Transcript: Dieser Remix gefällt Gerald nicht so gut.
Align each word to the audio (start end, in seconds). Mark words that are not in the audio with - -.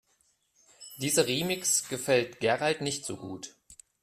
Dieser 0.97 1.27
Remix 1.27 1.87
gefällt 1.87 2.39
Gerald 2.39 2.81
nicht 2.81 3.05
so 3.05 3.17
gut. 3.17 3.55